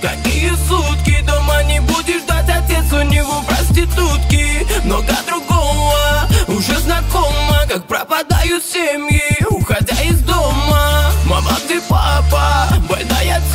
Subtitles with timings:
[0.00, 4.66] Какие сутки Дома не будешь ждать Отец у него проститутки.
[4.84, 9.15] Много другого Уже знакомо Как пропадают семьи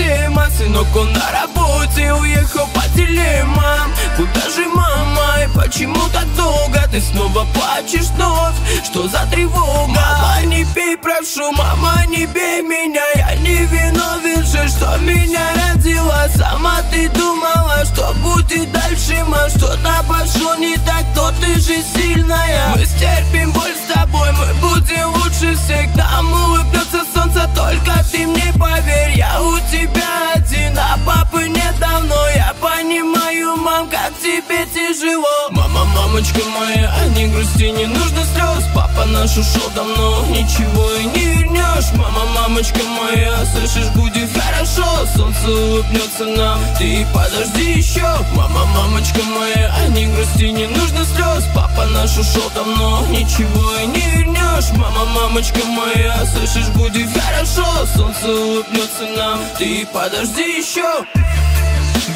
[0.02, 5.44] тема Сынок, он на работе Уехал по делемам Куда же мама?
[5.44, 6.80] И почему так долго?
[6.92, 9.88] Ты снова плачешь вновь Что за тревога?
[9.88, 16.28] Мама, не пей, прошу Мама, не бей меня Я не виновен же, что меня родила
[16.36, 22.76] Сама ты думала, что будет дальше Ма, что-то пошло не так То ты же сильная
[22.76, 28.52] Мы стерпим боль с тобой Мы будем лучше всех Нам улыбнется солнце Только ты мне
[28.58, 32.16] поверь Я у тебя один А папы нет давно.
[32.36, 35.50] Я понимаю, мам, как тебе тяжело.
[35.52, 38.66] Мама, мамочка моя, не грусти, не нужно слез.
[38.74, 41.92] Папа наш ушел давно, ничего и не вернешь.
[41.94, 44.86] Мама, мамочка моя, слышишь, будет хорошо.
[45.16, 48.08] Солнце улыбнется нам, ты подожди еще.
[48.34, 51.46] Мама, мамочка моя, не грусти, не нужно слез.
[51.54, 54.72] Папа наш ушел давно, ничего и не вернешь.
[54.74, 57.66] Мама, мамочка моя, слышишь, будет хорошо.
[57.96, 61.06] Солнце улыбнется нам, ты подожди еще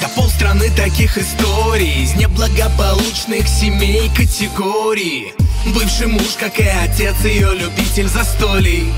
[0.01, 5.33] Да полстраны таких историй Из неблагополучных семей категории
[5.73, 8.93] Бывший муж, как и отец, ее любитель застолий.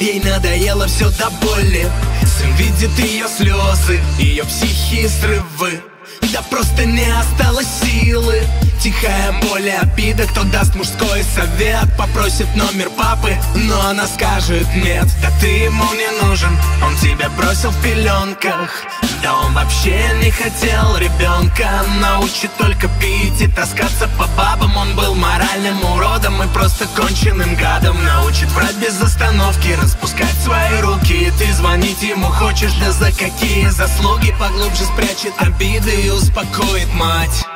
[0.00, 1.86] Ей надоело все до боли
[2.22, 5.82] Сын видит ее слезы, ее психи срывы.
[6.32, 8.42] Да просто не осталось силы
[8.80, 11.88] Тихая боль и обида, кто даст мужской совет?
[11.96, 17.70] Попросит номер папы, но она скажет нет Да ты ему не нужен, он тебя бросил
[17.70, 18.70] в пеленках.
[19.20, 24.76] Да он вообще не хотел ребенка Научит только пить и таскаться по бабам.
[24.76, 27.96] Он был моральным уродом и просто конченным гадом.
[28.04, 31.32] Научит врать без остановки, распускать свои руки.
[31.36, 37.47] Ты звонить ему хочешь, да за какие заслуги Поглубже спрячет обиды и успокоит мать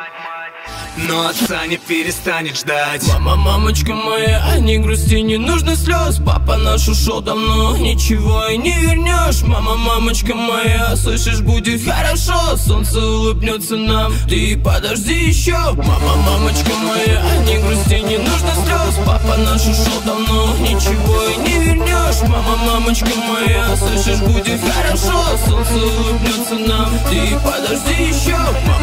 [0.97, 3.07] но отца не перестанет ждать.
[3.09, 6.21] Мама, мамочка моя, не грусти, не нужно слез.
[6.25, 9.43] Папа наш ушел давно, ничего и не вернешь.
[9.43, 12.57] Мама, мамочка моя, слышишь, будет хорошо.
[12.57, 15.57] Солнце улыбнется нам, ты подожди еще.
[15.57, 18.99] Мама, мамочка моя, не грусти, не нужно слез.
[19.07, 22.23] Папа наш ушел давно, ничего и не вернешь.
[22.23, 25.13] Мама, мамочка моя, слышишь, будет хорошо.
[25.47, 28.37] Солнце улыбнется нам, ты подожди еще.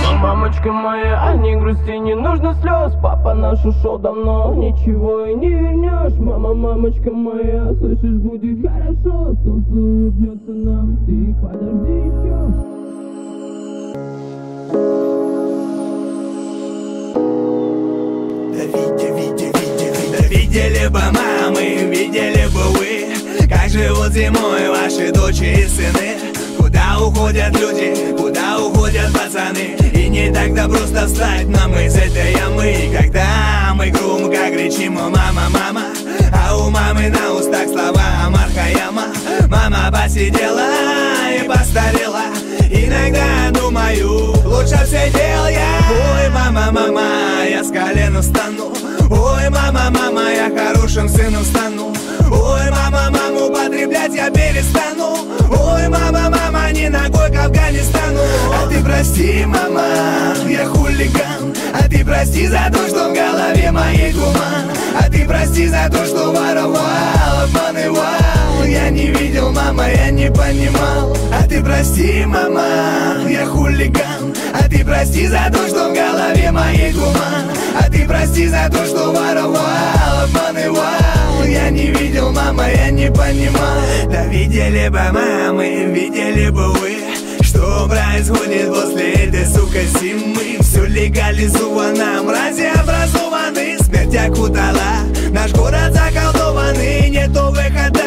[0.04, 2.94] Мама, мамочка моя, не грусти, не нужно слез.
[3.02, 6.18] Папа наш ушел давно, ничего и не вернешь.
[6.20, 9.36] Мама, мамочка моя, слышишь, будет хорошо.
[9.44, 12.80] Солнце улыбнется нам, ты подожди еще
[20.12, 23.48] Да видели бы мамы, видели бы вы.
[23.48, 26.39] Как живут зимой ваши дочери и сыны
[26.70, 29.76] Куда уходят люди, куда уходят пацаны?
[29.92, 32.96] И не так-то просто встать нам из этой ямы.
[32.96, 35.86] Когда мы громко кричим «О, мама, мама»
[36.32, 39.06] А у мамы на устах слова Мархаяма
[39.48, 40.62] Мама посидела
[41.36, 42.26] и постарела.
[42.70, 47.02] Иногда думаю, лучше все дел я Ой, мама, мама,
[47.50, 48.72] я с колена встану
[49.10, 51.96] Ой, мама, мама, я хорошим сыном стану
[52.30, 55.18] Ой, мама, маму потреблять я перестану
[55.50, 56.39] Ой, мама, мама,
[56.80, 58.22] не ногой к Афганистану.
[58.54, 59.84] А ты прости, мама,
[60.48, 61.54] я хулиган.
[61.74, 64.66] А ты прости за то, что в голове моей туман.
[64.98, 68.64] А ты прости за то, что воровал, обманывал.
[68.66, 71.16] Я не видел, мама, я не понимал.
[71.34, 74.34] А ты прости, мама, я хулиган.
[74.54, 77.46] А ты прости за то, что в голове моей туман.
[77.80, 81.19] А ты прости за то, что воровал, обманывал
[81.50, 83.82] Я не видел, мама, я не понимал
[84.12, 86.98] Да видели бы мамы, видели бы вы.
[87.42, 90.60] Что происходит после этой, сука, зимы?
[90.62, 93.80] Все легализовано, мрази образованы.
[93.80, 97.10] Смерть окутала, наш город заколдованный.
[97.10, 98.04] Нету выхода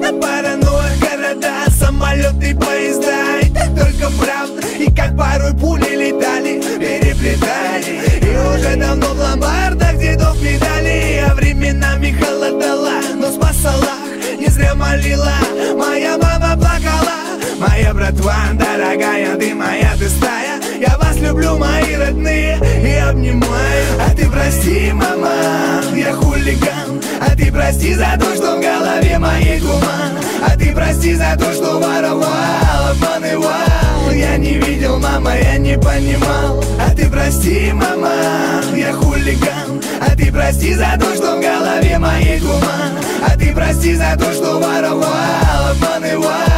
[0.00, 1.70] на паранойя города.
[1.78, 4.66] Самолеты, поезда, так только правда.
[4.78, 8.05] И как порой пули летали, переплетали
[8.56, 13.96] уже давно в ломбардах дедов медали А временами холодала, но спасала
[14.38, 15.34] Не зря молила,
[15.76, 17.16] моя мама плакала
[17.58, 23.86] Моя братва, дорогая, ты моя, ты стая Я вас люблю, мои родные, и обнимаю.
[23.98, 27.00] А ты прости, мама, я хулиган.
[27.18, 30.18] А ты прости за то, что в голове моей туман.
[30.46, 36.62] А ты прости за то, что воровал, обманывал Я не видел, мама, я не понимал.
[36.80, 38.10] А ты прости, мама,
[38.74, 39.80] я хулиган.
[40.00, 42.92] А ты прости за то, что в голове моей туман.
[43.26, 46.55] А ты прости за то, что воровал, обманывал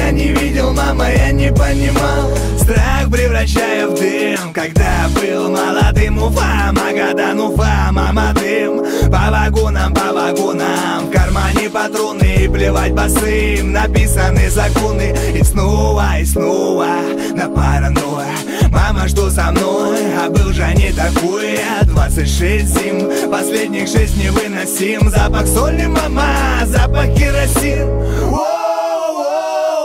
[0.00, 2.30] Я не видел, мама, я не понимал.
[2.58, 4.52] Страх превращаю в дым.
[4.52, 8.82] Когда был молодым Уфа, Магадан, Уфа, мама дым.
[9.10, 12.44] По вагонам, по вагонам В кармане патроны.
[12.44, 15.14] И плевать босым Написаны законы.
[15.34, 16.88] И снова, и снова
[17.34, 18.36] На паранойя.
[18.70, 19.98] Мама, что со мной?
[20.18, 23.30] А был же не такой Я 26 зим.
[23.30, 25.10] Последних шесть невыносим.
[25.10, 28.59] Запах соли, мама Запах керосин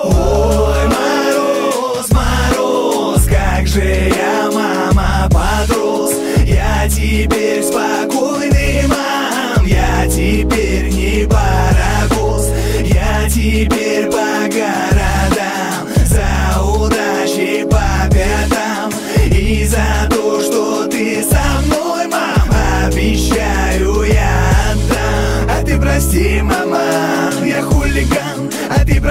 [0.06, 6.14] Ой, мороз, мороз Как же я, мама, подрос.
[6.46, 12.50] Я теперь спокойный, мам Я теперь не паровоз.
[12.84, 18.92] Я теперь по городам За удачей по пятам.
[19.32, 22.50] И за то, что ты со мной, мам
[22.86, 25.50] Обещаю, я отдам.
[25.50, 26.65] А ты прости, мама,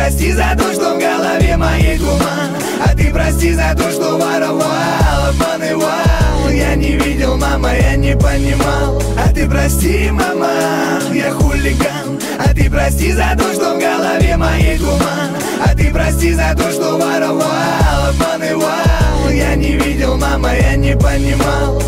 [0.04, 2.50] прости за то, что в голове моей туман
[2.84, 6.50] А ты прости за то, что воровал, обманывал.
[6.50, 9.02] Я не видел, мама, я не понимал.
[9.16, 10.50] А ты прости, мама,
[11.10, 12.20] я хулиган.
[12.38, 15.30] А ты прости за то, что в голове моей туман
[15.64, 19.30] А ты прости за то, что воровал, обманывал.
[19.32, 21.82] Я не видел, мама, я не понимал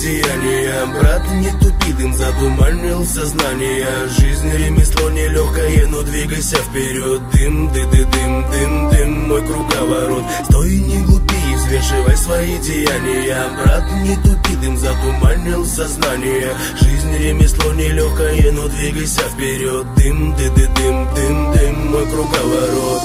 [0.00, 3.86] деяния Брат, не тупи, дым затуманил сознание.
[4.18, 7.20] Жизнь ремесло нелегкое, но двигайся вперед.
[7.32, 10.24] Дым, ды ды дым, дым, дым, мой круговорот.
[10.44, 13.44] Стой, не глупи, взвешивай свои деяния.
[13.62, 16.54] Брат, не тупи, дым затуманил сознание.
[16.80, 19.86] Жизнь ремесло нелегкое, но двигайся вперед.
[19.96, 23.02] Дым, ды ды дым, дым, дым, мой круговорот.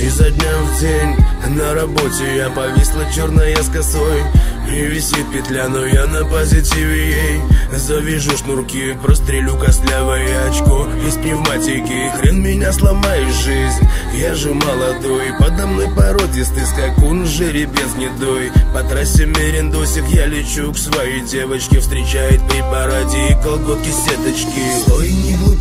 [0.00, 4.22] Изо дня в день на работе я повисла черная с косой
[4.72, 7.40] И висит петля, но я на позитиве ей.
[7.72, 10.86] Завяжу шнурки, прострелю костлявое очко.
[11.06, 13.88] Из пневматики, хрен меня сломаешь жизнь.
[14.14, 20.78] Я же молодой, подо мной породистый скакун Жеребец гнедой, по трассе мерендосик Я лечу к
[20.78, 21.80] своей девочке.
[21.80, 24.82] Встречает при параде и колготки сеточки.
[24.82, 25.57] Стой, не глупи,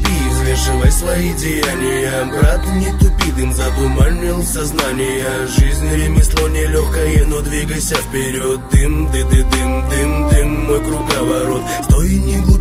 [0.48, 2.26] взвешивай свои деяния.
[2.26, 5.48] Брат, не тупи, дым затуманил сознание.
[5.48, 8.62] Жизнь ремесло нелегкое, но двигайся вперед.
[8.72, 12.57] Дым, ды ды дым, дым, дым, мой круговорот Стой, не глупи,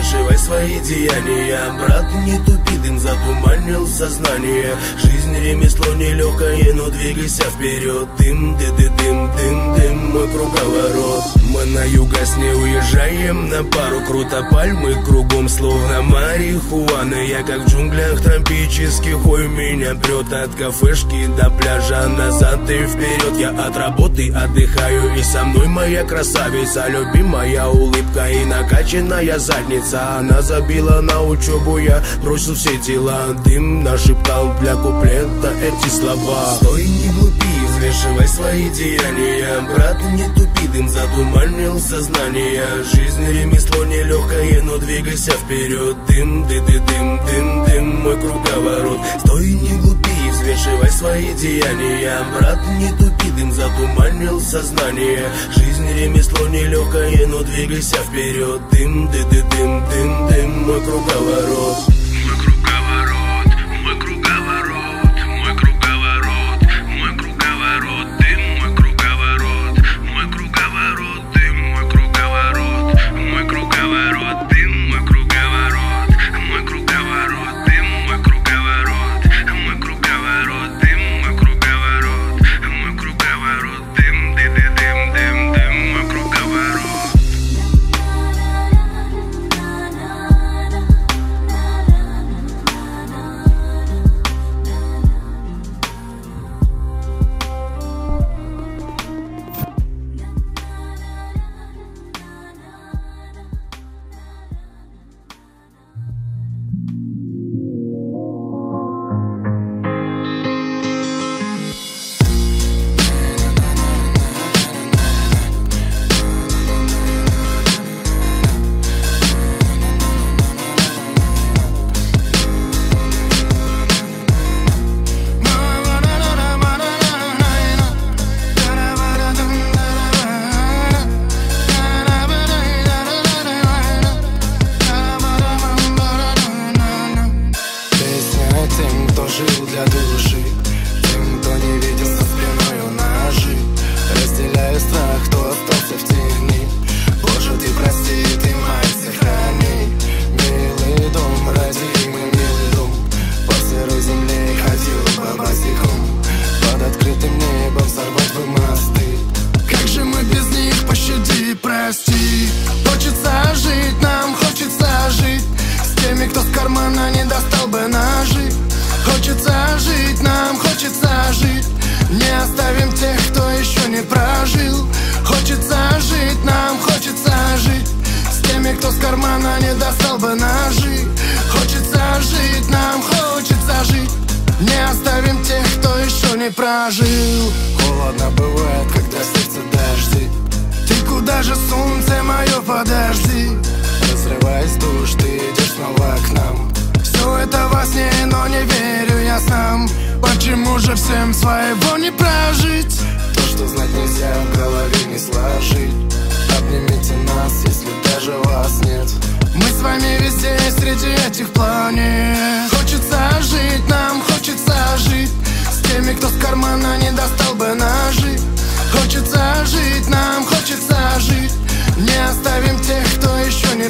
[0.00, 1.60] взвешивай свои деяния.
[1.78, 4.74] Брат, не тупи, дым затуманил сознание.
[4.96, 8.08] Жизнь ремесло нелегкое, но двигайся вперед.
[8.18, 11.24] Дым, ды ды дым, дым, дым, мой круговорот.
[11.50, 14.00] Мы на югас не уезжаем на пару.
[14.06, 17.26] Круто пальмы кругом, словно марихуана.
[17.26, 23.38] Я как в джунглях тропических, ой, меня прет От кафешки до пляжа, назад и вперед
[23.38, 30.40] Я от работы отдыхаю, и со мной моя красавица Любимая улыбка и накачанная задница Она
[30.42, 33.34] забила на учебу, я бросил все дела.
[33.44, 36.54] Дым нашептал для куплета эти слова.
[36.56, 39.60] Стой, не глупи, взвешивай свои деяния.
[39.74, 42.64] Брат, не тупи, дым затуманил сознание.
[42.94, 45.96] Жизнь ремесло нелегкое, но двигайся вперед.
[46.06, 49.00] Дым, ды ды дым, дым, дым, мой круговорот.
[49.24, 49.99] Стой, не глупи,
[50.60, 52.18] взвешивай свои деяния.
[52.34, 55.30] Брат, не тупи, дым затуманил сознание.
[55.56, 58.60] Жизнь ремесло нелегкое, но двигайся вперед.
[58.70, 61.99] Дым, ды ды дым, дым, дым, мой круговорот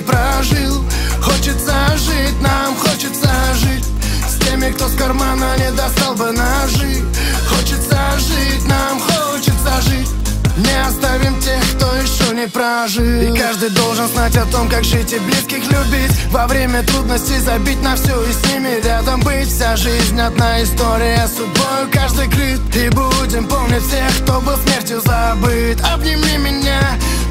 [0.01, 0.85] прожил.
[1.23, 3.85] Хочется жить, нам хочется жить.
[4.29, 7.03] С теми, кто с кармана не достал бы ножи.
[7.49, 10.09] Хочется жить, нам хочется жить.
[10.57, 13.05] Не оставим тех, кто еще не прожил.
[13.05, 16.13] И каждый должен знать о том, как жить и близких любить.
[16.31, 19.49] Во время трудностей забить на все и с ними рядом быть.
[19.49, 22.61] Вся жизнь одна история, судьбою каждый крыт.
[22.77, 25.81] И будем помнить всех, кто был смертью забыт.
[25.83, 26.81] Обними меня,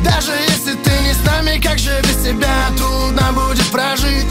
[0.04, 4.28] даже если ты не с нами Как же без тебя трудно будет прожить?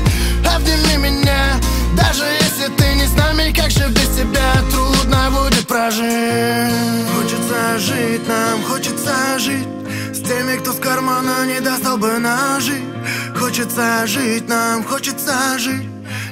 [0.54, 1.60] Обними меня,
[1.96, 7.08] даже если ты не с нами Как же без тебя трудно будет прожить?
[7.14, 9.68] Хочется жить нам, хочется жить.
[10.12, 12.80] С теми, кто с кармана не достал бы ножи.
[13.38, 15.88] Хочется жить нам, хочется жить.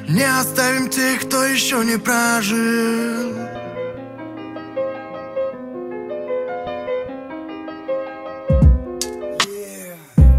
[0.09, 3.55] Не оставим тех, кто еще не прожил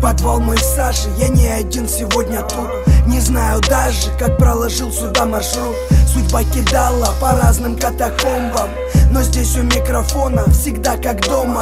[0.07, 2.69] Подвал мой Саши, я не один сегодня тут.
[3.07, 5.75] Не знаю даже, как проложил сюда маршрут.
[6.13, 8.69] Судьба кидала по разным катакомбам.
[9.11, 11.61] Но здесь у микрофона всегда как дома.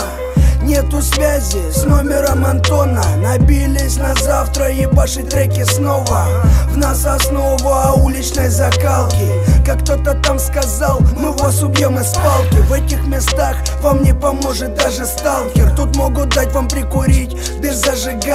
[0.61, 3.03] Нету связи с номером Антона.
[3.17, 6.25] Набились на завтра ебашить треки снова.
[6.69, 9.29] В нас основа уличной закалки.
[9.65, 12.57] Как кто-то там сказал, мы вас убьем из палки.
[12.67, 15.75] В этих местах вам не поможет даже сталкер.
[15.75, 17.79] Тут могут дать вам прикурить без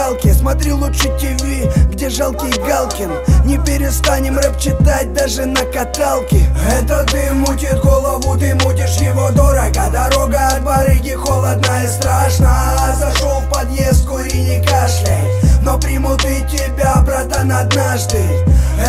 [0.01, 3.11] зажигалки Смотри лучше ТВ, где жалкий Галкин.
[3.45, 6.41] Не перестанем рэп читать даже на каталке.
[6.81, 9.91] Это ты мутит голову, ты мутишь его дорого.
[9.93, 15.23] Дорога от барыги холодная и страшная Зашел в подъезд, кури, не кашляй.
[15.63, 18.19] Но примут и тебя, братан, однажды.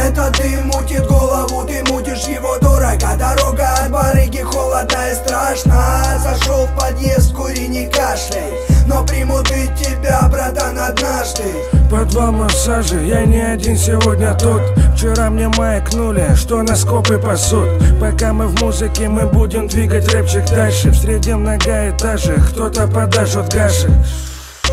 [0.06, 3.18] Это ты мутит голову, ты мутишь его дорого.
[3.20, 9.70] Дорога от барыги холодная и страшная Зашел в подъезд, кури, не кашляй Но примут и
[9.80, 11.44] тебя, братан, однажды.
[11.90, 14.62] Подвал массажи, я не один сегодня тут.
[14.96, 17.70] Вчера мне маякнули, что на скопы пасут.
[18.02, 20.90] Пока мы в музыке, мы будем двигать рэпчик дальше.
[20.90, 23.90] В среднем многоэтаже, кто-то подажет гаши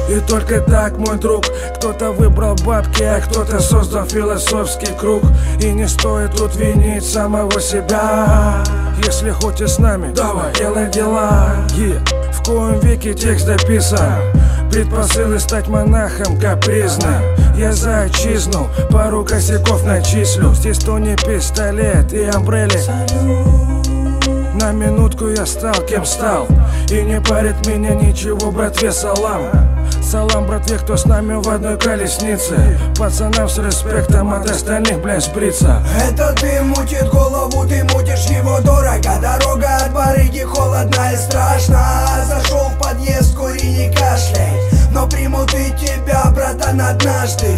[0.08, 1.44] и только так, мой друг,
[1.76, 5.22] кто-то выбрал бабки, а кто-то создал философский круг.
[5.60, 8.64] И не стоит тут винить самого себя.
[9.04, 11.56] Если хочешь с нами, давай, делай дела.
[11.76, 12.17] Yeah.
[12.48, 14.22] Коем веке текст дописан
[14.72, 17.20] Предпосылы стать монахом капризно.
[17.58, 20.54] Я за отчизну пару косяков начислю.
[20.54, 23.67] Здесь то не пистолет и амбрели
[24.58, 26.46] на минутку я стал кем стал.
[26.90, 29.42] И не парит меня ничего, братве, салам.
[30.02, 32.78] Салам, братве, кто с нами в одной колеснице.
[32.98, 35.82] Пацанам с респектом от остальных, блядь, шприца.
[36.08, 39.20] Это ты мутит голову, ты мутишь его дорого.
[39.20, 41.80] Дорога от барыги холодная и страшно.
[42.26, 44.52] Зашел в подъезд, кури, не кашляй.
[44.92, 47.54] Но примут и тебя, братан, однажды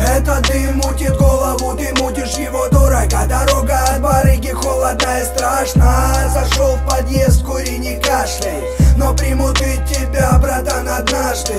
[0.00, 6.14] Это ты мутит голову, ты мутишь его дорого Дорога от барыги холодная и страшно.
[6.32, 8.62] Зашел в подъезд, кури, не кашляй
[8.96, 11.54] Но примут и тебя, братан, однажды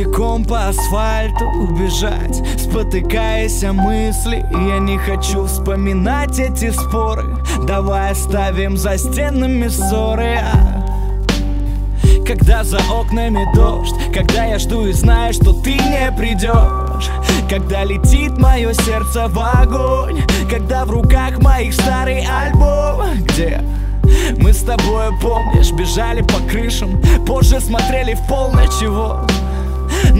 [0.00, 2.42] Босиком по асфальту убежать.
[2.58, 7.36] Спотыкаясь о мысли Я не хочу вспоминать эти споры.
[7.66, 10.86] Давай оставим за стенами ссоры а?
[12.26, 17.10] Когда за окнами дождь Когда я жду и знаю, что ты не придешь.
[17.50, 23.22] Когда летит мое сердце в огонь Когда в руках моих старый альбом.
[23.24, 23.60] Где
[24.38, 29.26] мы с тобой, помнишь, бежали по крышам Позже смотрели в пол на чего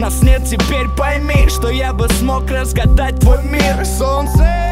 [0.01, 3.85] нас нет, теперь пойми, что я бы смог разгадать твой мир.
[3.85, 4.70] Солнце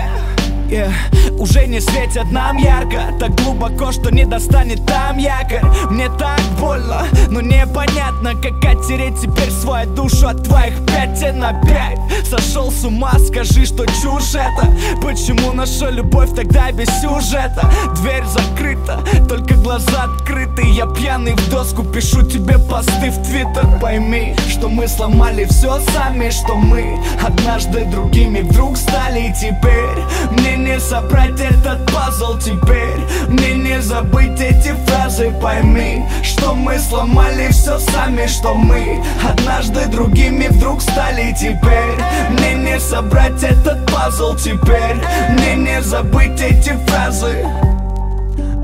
[0.70, 0.94] Yeah.
[1.40, 3.14] Уже не светят нам ярко.
[3.20, 5.64] Так глубоко, что не достанет там якорь.
[5.90, 12.00] Мне так больно, но непонятно Как оттереть теперь свою душу от твоих пятен на пять
[12.30, 14.68] Сошел с ума, скажи, что чушь это.
[15.02, 17.68] Почему наша любовь тогда без сюжета?
[17.96, 20.64] Дверь закрыта, только глаза открыты.
[20.68, 23.80] Я пьяный в доску, пишу тебе посты в твиттер.
[23.82, 29.30] Пойми, что мы сломали все сами Что мы однажды другими вдруг стали.
[29.30, 33.00] И теперь мне не собрать этот пазл теперь.
[33.30, 40.48] Мне не забыть эти фразы Пойми, что мы сломали все сами Что мы однажды другими
[40.48, 41.98] вдруг стали Теперь.
[42.32, 44.98] Мне не собрать этот пазл теперь.
[45.32, 47.46] Мне не забыть эти фразы.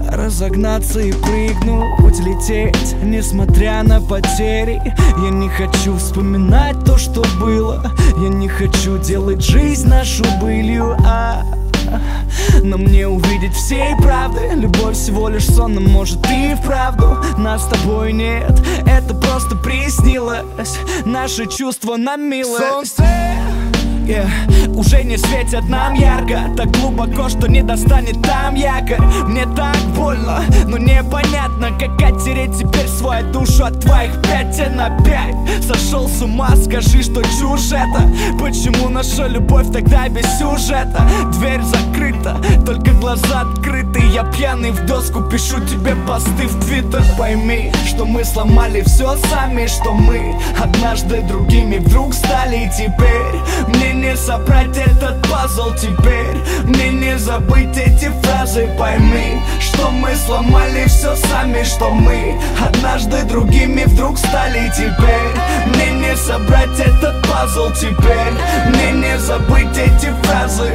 [0.10, 4.82] Разогнаться и прыгнуть, лететь, несмотря на потери.
[5.18, 7.92] Я не хочу вспоминать то, что было.
[8.18, 11.44] Я не хочу делать жизнь нашу былью, а
[12.64, 14.52] но мне увидеть всей правды.
[14.56, 20.78] Любовь всего лишь сон, но может и вправду Нас с тобой нет, это просто приснилось.
[21.06, 23.04] Наши чувства нам мило Солнце
[24.06, 24.30] Yeah.
[24.76, 26.42] Уже не светят нам ярко.
[26.56, 29.02] Так глубоко, что не достанет там якорь.
[29.28, 35.36] Мне так больно, но непонятно Как оттереть теперь свою душу от твоих пятен на пять
[35.66, 38.08] Сошел с ума, скажи, что чушь это.
[38.40, 41.08] Почему наша любовь тогда без сюжета?
[41.34, 44.02] Дверь закрыта, только глаза открыты.
[44.14, 47.04] Я пьяный в доску, пишу тебе посты в твиттер.
[47.18, 52.66] Пойми, что мы сломали все сами Что мы однажды другими вдруг стали.
[52.66, 59.90] И теперь мне не собрать этот пазл теперь Мне не забыть эти фразы Пойми, что
[59.90, 67.28] мы сломали все сами Что мы однажды другими вдруг стали теперь Мне не собрать этот
[67.28, 68.34] пазл теперь
[68.70, 70.72] Мне не забыть эти фразы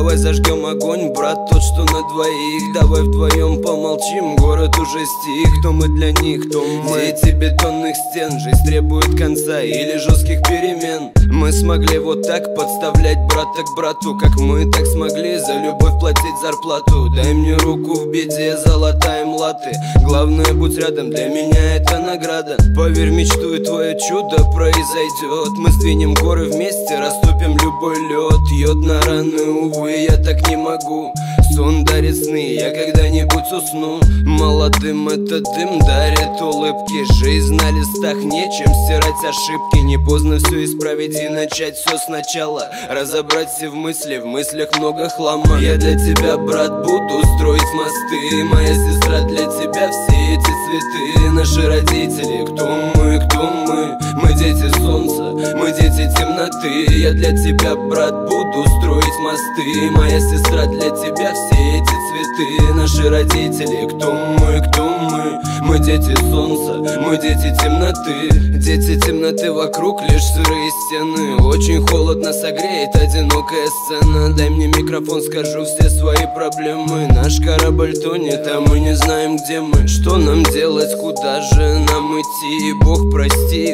[0.00, 2.62] Давай зажгем огонь, брат, тот, что на двоих.
[2.72, 5.60] Давай вдвоем помолчим, город уже стих.
[5.60, 7.00] Кто мы для них, кто мы?
[7.00, 11.10] Дети бетонных стен, жизнь требует конца Или жестких перемен.
[11.30, 16.40] Мы смогли вот так подставлять брата к брату Как мы так смогли за любовь платить
[16.42, 17.10] зарплату.
[17.14, 19.70] Дай мне руку в беде, золотаем латы
[20.02, 22.56] Главное, будь рядом, для меня это награда.
[22.74, 25.50] Поверь, мечту и твое чудо произойдет.
[25.58, 28.40] Мы сдвинем горы вместе, растопим любой лед.
[28.50, 31.12] Йод на раны, увы, я так не могу.
[31.54, 34.00] Сон дарит сны, я когда-нибудь усну.
[34.24, 37.12] Молодым этот дым дарит улыбки.
[37.14, 39.78] Жизнь на листах нечем стирать ошибки.
[39.84, 42.70] Не поздно все исправить и начать все сначала.
[42.88, 45.58] Разобрать все в мысли, в мыслях много хлама.
[45.58, 48.44] Я для тебя, брат, буду строить мосты.
[48.44, 51.30] Моя сестра для тебя все эти цветы.
[51.32, 53.09] Наши родители, кто мы,
[53.40, 53.96] кто мы?
[54.16, 56.86] Мы дети солнца, мы дети темноты.
[56.98, 59.90] Я для тебя, брат, буду строить мосты.
[59.92, 62.74] Моя сестра для тебя все эти цветы.
[62.74, 65.40] Наши родители, кто мы, кто мы?
[65.62, 68.50] Мы дети солнца, мы дети темноты.
[68.60, 71.36] Дети темноты вокруг, лишь сырые стены.
[71.42, 74.36] Очень холодно согреет одинокая сцена.
[74.36, 77.06] Дай мне микрофон, скажу все свои проблемы.
[77.14, 79.88] Наш корабль тонет, а мы не знаем, где мы.
[79.88, 82.72] Что нам делать, куда же нам идти?
[82.84, 83.29] Бог прости,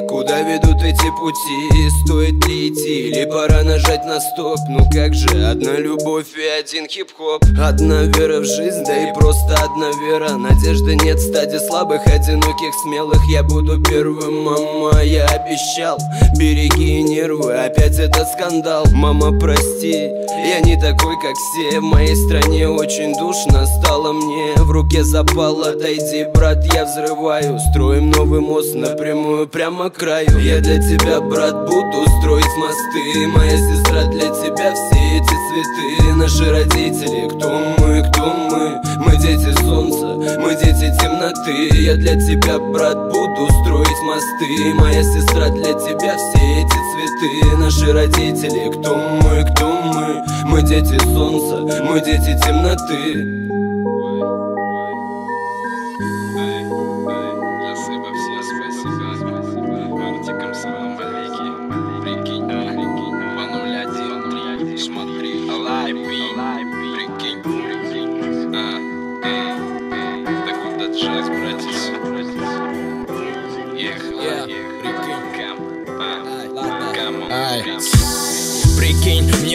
[0.08, 1.90] куда ведут эти пути?
[2.04, 4.58] Стоит ли идти, или пора нажать на стоп?
[4.68, 7.44] Ну как же, одна любовь и один хип-хоп.
[7.60, 10.30] Одна вера в жизнь, да и просто одна вера.
[10.36, 13.20] Надежды нет, стадии слабых, одиноких, смелых.
[13.28, 15.98] Я буду первым, мама, я обещал.
[16.38, 18.86] Береги нервы, опять этот скандал.
[18.92, 20.10] Мама, прости,
[20.48, 21.80] я не такой, как все.
[21.80, 27.58] В моей стране очень душно стало мне В руке запало, дойди, брат, я взрываю.
[27.70, 30.38] Строим новый мост напрямую, прямо к краю.
[30.38, 33.26] Я для тебя, брат, буду строить мосты.
[33.28, 36.14] Моя сестра для тебя все эти цветы.
[36.14, 38.80] Наши родители, кто мы, кто мы?
[39.04, 41.68] Мы дети солнца, мы дети темноты.
[41.80, 44.74] Я для тебя, брат, буду строить мосты.
[44.74, 47.56] Моя сестра для тебя все эти цветы.
[47.56, 50.24] Наши родители, кто мы, кто мы?
[50.46, 53.45] Мы дети солнца, мы дети темноты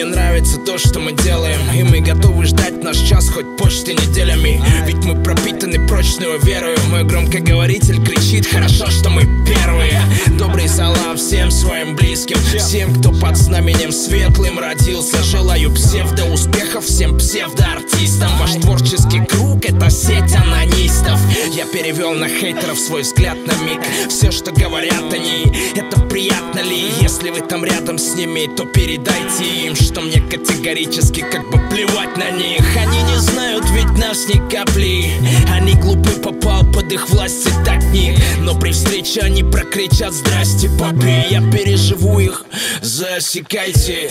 [0.02, 1.60] мне нравится то, что мы делаем.
[1.74, 4.60] И мы готовы ждать наш час хоть почти неделями.
[4.84, 6.76] Ведь мы пропитаны прочную верою.
[6.90, 10.00] Мой громкоговоритель кричит, хорошо, что мы первые
[10.38, 12.36] Добрый салам всем своим близким.
[12.58, 15.22] Всем, кто под знаменем светлым родился.
[15.22, 18.30] Желаю псевдоуспехов всем псевдоартистам.
[18.38, 21.20] Ваш творческий круг— это сеть анонистов.
[21.52, 23.80] Я перевел на хейтеров свой взгляд на миг.
[24.08, 26.88] Все, что говорят они, это приятно ли?
[27.00, 32.16] Если вы там рядом с ними, то передайте им Что мне категорически как бы плевать
[32.16, 32.60] на них.
[32.76, 35.10] Они не знают ведь на нас ни капли.
[35.50, 38.14] Они глупы, попал под их власть и так не.
[38.40, 42.44] Но при встрече они прокричат здрасте, папи Я переживу их,
[42.82, 44.10] засекайте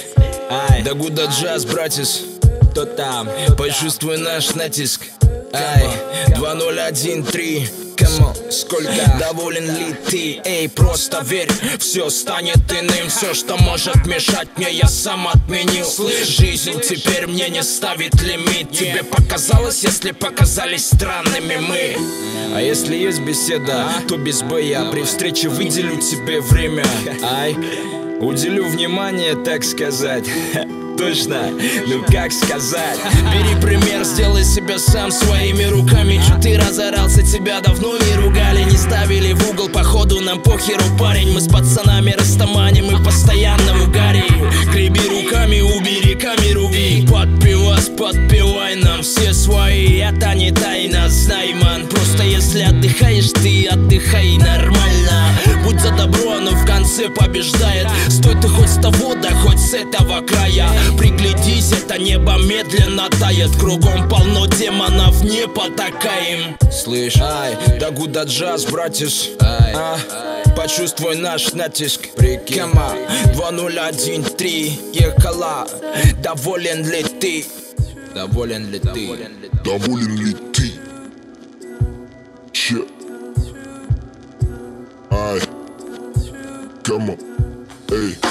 [0.49, 2.21] Ай, да гуда джаз, братец.
[2.71, 3.29] Кто там?
[3.57, 5.01] Почувствуй наш натиск.
[5.53, 5.87] Ай,
[6.35, 10.41] 2013 Кому, сколько, доволен ли ты?
[10.43, 13.09] Эй, просто верь, все станет иным.
[13.09, 15.85] Все, что может мешать мне, я сам отменил.
[16.25, 18.71] Жизнь теперь мне не ставит лимит.
[18.71, 21.97] Тебе показалось, если показались странными мы.
[22.55, 24.89] А если есть беседа, то без боя.
[24.91, 26.85] При встрече выделю тебе время.
[27.23, 27.55] Ай,
[28.19, 30.25] уделю внимание, так сказать
[30.97, 31.51] точно,
[31.87, 32.99] ну как сказать?
[33.33, 36.21] Бери пример, сделай себя сам своими руками.
[36.27, 41.33] Чё ты разорался, тебя давно не ругали Не ставили в угол, походу нам похеру парень
[41.33, 44.23] Мы с пацанами растаманим и постоянно в угаре
[44.71, 49.97] Греби руками, убери камеру и под пивас подпевай нам все свои.
[49.97, 51.87] Это не тайна, знай, ман.
[51.87, 55.37] Просто если отдыхаешь, ты отдыхай нормально.
[55.63, 57.87] Будь за добро, оно в конце побеждает.
[58.09, 63.51] Стой ты хоть с того, да хоть с этого края Приглядись, это небо медленно тает
[63.59, 69.97] Кругом полно демонов, не потакаем Слышь, ай, да гуда джаз, братец ай, а,
[70.55, 72.07] Почувствуй наш натиск
[72.45, 72.93] Кема
[73.33, 75.67] 2013 ехала
[76.21, 77.45] Доволен ли ты?
[78.13, 79.09] Доволен ли ты?
[79.63, 80.73] Доволен ли ты?
[82.51, 82.85] Че?
[85.09, 85.39] Ай,
[86.83, 87.19] come on,
[87.91, 88.30] эй.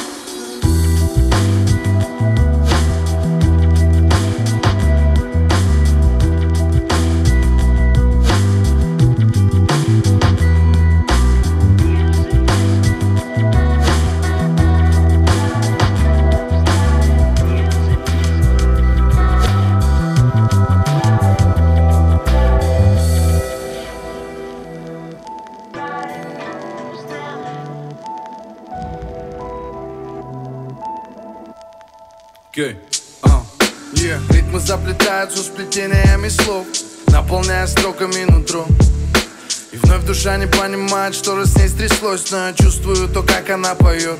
[36.20, 36.66] Сплетениями слов
[37.08, 38.66] Наполняя строками нутро.
[39.72, 43.50] И вновь душа не понимает, что раз с ней стряслось Но я чувствую то, как
[43.50, 44.18] она поет.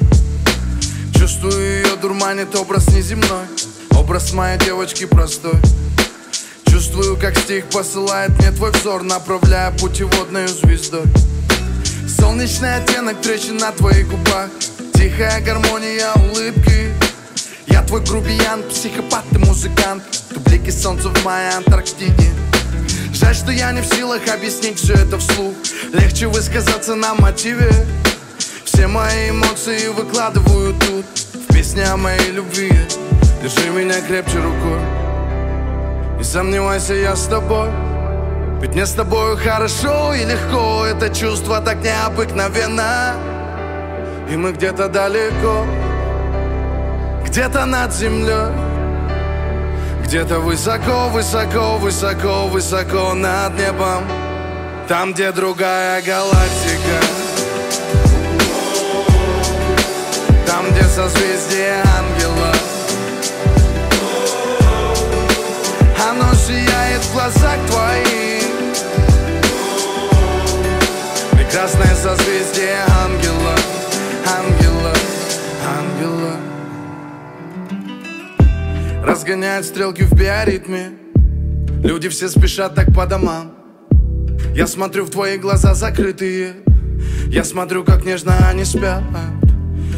[1.17, 3.47] Чувствую ее дурманит образ неземной
[3.91, 5.55] Образ моей девочки простой.
[6.67, 11.05] Чувствую, как стих посылает мне твой взор Направляя путеводную звездой.
[12.09, 14.49] Солнечный оттенок трещин на твоих губах
[14.95, 16.93] Тихая гармония улыбки.
[17.67, 20.20] Я твой грубиян, психопат и музыкант
[20.51, 22.33] блики солнца в моей Антарктиде.
[23.13, 25.55] Жаль, что я не в силах объяснить все это вслух.
[25.93, 27.71] Легче высказаться на мотиве.
[28.65, 31.07] Все мои эмоции выкладываю тут.
[31.35, 32.73] В песне о моей любви.
[33.43, 34.81] Держи меня крепче рукой.
[36.19, 37.71] Не сомневайся, я с тобой.
[38.61, 40.85] Ведь мне с тобой хорошо и легко.
[40.85, 43.15] Это чувство так необыкновенно.
[44.29, 45.65] И мы где-то далеко.
[47.25, 48.70] Где-то над землей
[50.11, 54.03] Где-то высоко, высоко, высоко, высоко над небом.
[54.89, 56.99] Там, где другая галактика.
[60.49, 62.53] Там, где созвездие ангела.
[66.11, 68.43] Оно сияет в глазах твоих.
[71.35, 73.55] Прекрасное созвездие ангела
[74.27, 74.93] Ангела,
[75.79, 76.50] ангела
[79.03, 80.91] Разгоняют стрелки в биоритме.
[81.83, 83.53] Люди все спешат так по домам.
[84.55, 86.57] Я смотрю в твои глаза закрытые.
[87.29, 89.03] Я смотрю, как нежно они спят.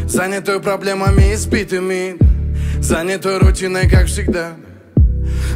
[0.06, 2.16] Занятой проблемами избитыми.
[2.80, 4.52] Занятой рутиной, как всегда.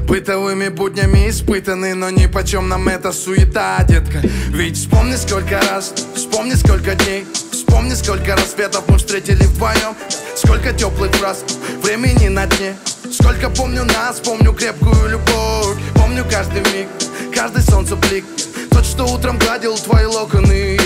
[0.09, 4.23] Бытовыми буднями испытаны Но ни почем нам эта суета, детка.
[4.49, 7.25] Ведь вспомни сколько раз, вспомни сколько дней.
[7.53, 9.95] Вспомни сколько рассветов мы встретили вдвоем
[10.37, 11.45] Сколько теплых фраз,
[11.83, 12.77] времени на дне.
[13.11, 15.79] Сколько помню нас, помню крепкую любовь.
[15.95, 16.89] Помню каждый миг,
[17.35, 18.25] каждый солнцеблик.
[18.71, 20.79] Тот, что утром гладил твои локоны.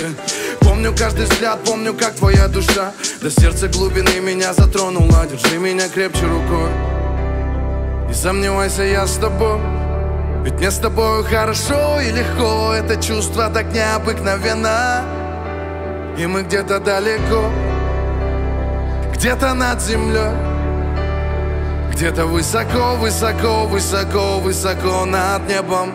[0.60, 2.92] Помню каждый взгляд, помню, как твоя душа.
[3.20, 6.70] До сердца глубины меня затронула Держи меня крепче рукой.
[8.06, 9.58] Не сомневайся, я с тобой.
[10.44, 12.72] Ведь мне с тобой хорошо и легко.
[12.72, 15.02] Это чувство так необыкновенно.
[16.16, 17.50] И мы где-то далеко
[19.20, 20.32] где-то над землей,
[21.92, 25.92] где-то высоко, высоко, высоко, высоко над небом,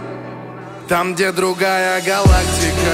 [0.87, 2.93] там, где другая галактика.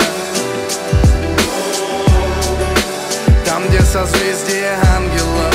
[3.46, 5.54] Там, где созвездие ангелов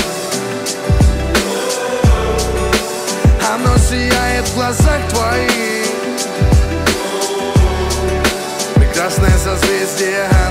[3.51, 5.87] Оно сияет в глазах твоих.
[8.75, 10.46] Прекрасное созвездие ангелов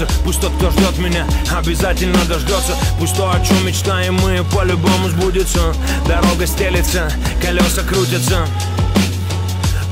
[0.00, 4.44] резина трется Пусть тот, кто ждет меня, обязательно дождется Пусть то, о чем мечтаем мы,
[4.44, 5.74] по-любому сбудется.
[6.06, 7.10] Дорога стелится,
[7.42, 8.46] колеса крутятся.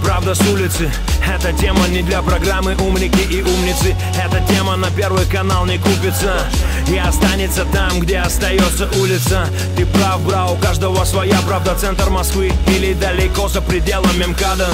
[0.03, 0.91] Правда с улицы.
[1.27, 6.41] Эта тема не для программы «Умники и умницы» Эта тема на первый канал не купится.
[6.89, 9.47] И останется там, где остается улица.
[9.77, 11.75] Ты прав, бра, у каждого своя правда.
[11.75, 14.69] Центр Москвы или далеко за пределами МКАДа.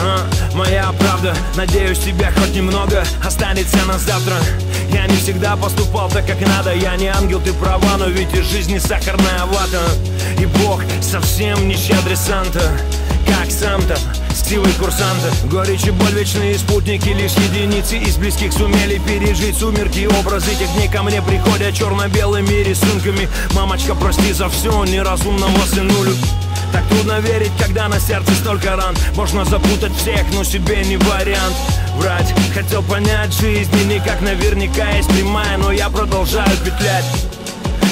[0.00, 4.36] А, Моя правда, надеюсь, тебя хоть немного останется на завтра.
[4.92, 6.74] Я не всегда поступал так, как надо.
[6.74, 9.80] Я не ангел, ты права, но ведь из жизни сахарная вата.
[10.38, 12.60] И Бог совсем не щедрый Санта.
[13.26, 13.96] Как сам-то,
[14.34, 15.32] силой курсанта.
[15.44, 20.06] Горечь и боль, вечные спутники Лишь единицы из близких сумели пережить сумерки.
[20.20, 23.26] Образы тех дней ко мне приходят черно-белыми рисунками.
[23.54, 26.14] Мамочка, прости за все, неразумного сынулю
[26.72, 28.96] так трудно верить, когда на сердце столько ран.
[29.14, 31.54] Можно запутать всех, но себе не вариант.
[31.96, 37.04] Врать, хотел понять жизнь И никак наверняка есть прямая Но я продолжаю петлять.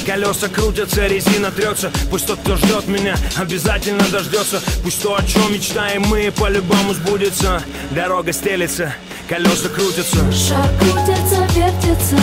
[0.07, 4.61] Колеса крутятся, резина трется Пусть тот, кто ждет меня, обязательно дождется.
[4.83, 7.62] Пусть то, о чем мечтаем мы, по-любому сбудется.
[7.90, 8.95] Дорога стелится,
[9.29, 10.19] колеса крутятся.
[10.33, 12.16] Шар крутится, вертится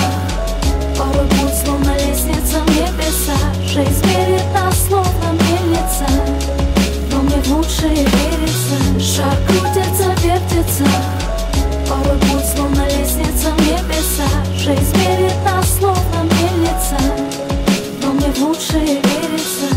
[0.97, 6.07] Порой путь словно лестница в небеса Жизнь мерит нас словно мельница
[7.11, 8.99] Но мне в лучшее верится.
[8.99, 10.85] Шар крутится, вертится.
[11.87, 16.97] Порой путь словно лестница в небеса Жизнь мерит нас словно мельница
[18.01, 19.75] Но мне в лучшее верится.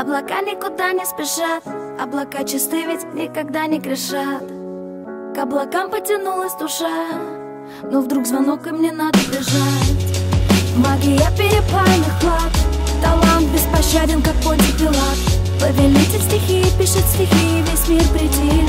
[0.00, 1.62] Облака никуда не спешат
[2.00, 4.42] Облака чисты ведь никогда не грешат.
[5.34, 7.20] К облакам потянулась душа
[7.82, 9.95] Но вдруг звонок и мне надо бежать
[10.76, 12.52] Магия перепальных плат
[13.02, 15.18] Талант беспощаден, как Понтий Пилат.
[15.60, 18.68] Повелитель стихии пишет стихи Весь мир предел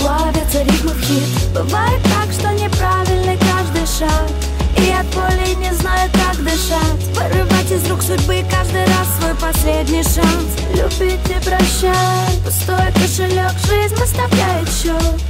[0.00, 1.52] Сплавятся ритмы в хит.
[1.54, 4.28] Бывает так, что неправильный каждый шаг.
[4.76, 7.00] И от боли не знаю, как дышать.
[7.14, 10.48] Вырывать из рук судьбы каждый раз свой последний шанс.
[10.74, 12.38] Любить и прощать.
[12.44, 15.20] Пустой кошелек жизнь выставляет счет.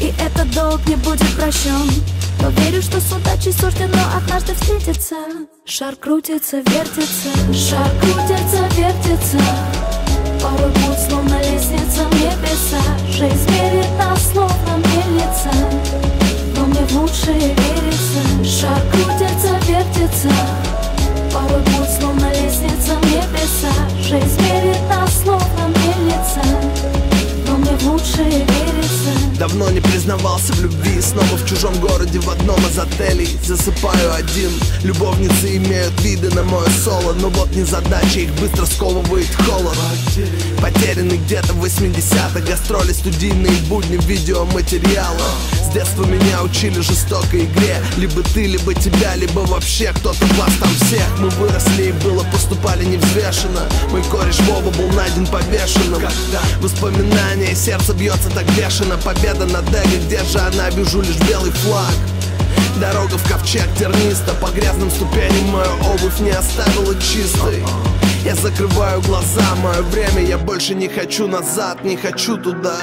[0.00, 1.90] И этот долг не будет прощен.
[2.40, 5.16] Но верю, что с удачей суждено однажды встретиться
[5.68, 9.38] Шар крутится, вертится, шар крутится, вертится.
[10.40, 15.50] Порой путь словно лестница в небеса Жизнь берет нас словно мельница.
[16.54, 18.44] Но мне в лучшее верится.
[18.44, 20.30] Шар крутится, вертится.
[21.34, 27.05] Порой путь словно лестница в небеса Жизнь берет нас словно мельница.
[29.38, 33.28] Давно не признавался в любви Снова в чужом городе в одном из отелей.
[33.44, 34.50] Засыпаю один.
[34.82, 39.76] Любовницы имеют виды на мое соло Но вот незадача их быстро сковывает холод.
[40.60, 45.20] Потерянный где-то в 80-х Гастроли, студийные будни, видеоматериалы.
[45.62, 47.76] С детства меня учили жестокой игре.
[47.98, 51.06] Либо ты, либо тебя, либо вообще кто-то вас там всех.
[51.18, 53.68] Мы выросли и было поступали невзвешенно.
[53.90, 56.02] Мой кореш Вова был найден повешенным.
[56.60, 61.92] Воспоминания сердце бьется так бешено Победа над Эго, где же она, вижу лишь белый флаг.
[62.80, 67.64] Дорога в ковчег терниста По грязным ступеням мою обувь не оставила чистой.
[68.24, 72.76] Я закрываю глаза, мое время Я больше не хочу назад, не хочу туда.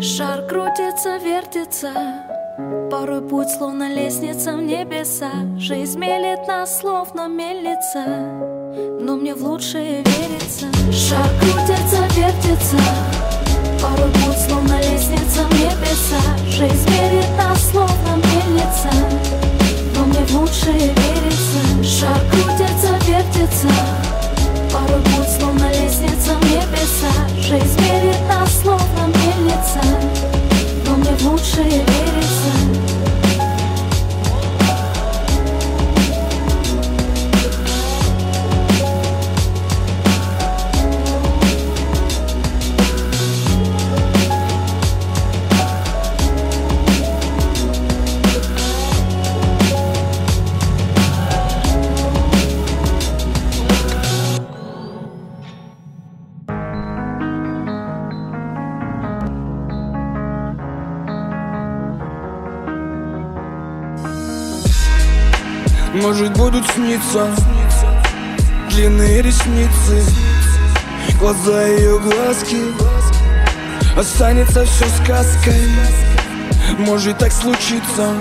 [0.00, 5.30] Шар крутится, вертится Порой путь словно лестница в небеса.
[5.58, 8.04] Жизнь мелет нас словно мельница.
[9.00, 10.66] Но мне в лучшее верится.
[10.90, 12.76] Шар крутится, вертится.
[13.80, 16.37] Порой путь словно лестница в небеса
[74.48, 75.68] Останется все сказкой.
[76.78, 78.14] Может так случиться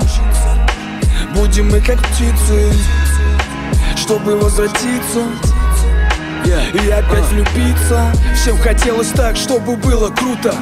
[1.36, 2.72] Будем мы как птицы
[3.96, 5.24] Чтобы возвратиться.
[6.74, 8.12] И опять влюбиться.
[8.36, 10.54] Всем хотелось так, чтобы было круто.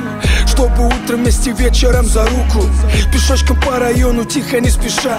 [0.47, 2.65] Чтобы утром вместе вечером за руку.
[3.11, 5.17] Пешочком по району тихо не спеша.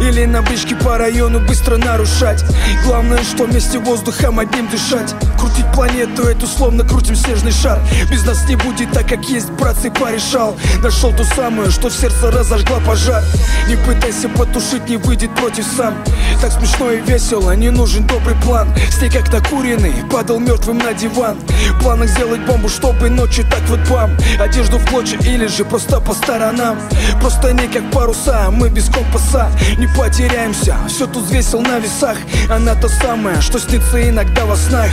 [0.00, 2.44] Или на бричке по району быстро нарушать.
[2.84, 5.14] Главное, что вместе воздухом одним дышать
[5.58, 7.80] Крутить планету эту, словно крутим снежный шар.
[8.10, 10.56] Без нас не будет так, как есть, братцы, порешал.
[10.82, 13.24] Нашел ту самую, что в сердце разожгла пожар.
[13.68, 15.94] Не пытайся потушить, не выйдет против сам.
[16.40, 18.72] Так смешно и весело, не нужен добрый план.
[18.90, 21.38] С ней как накуренный, падал мертвым на диван.
[21.74, 24.16] В планах сделать бомбу, чтобы ночью так вот бам.
[24.38, 26.78] Одежду в клочья или же просто по сторонам.
[27.20, 29.50] Просто не как паруса, мы без компаса.
[29.76, 32.16] Не потеряемся, все тут взвесил на весах.
[32.48, 34.90] Она та самая, что снится иногда во снах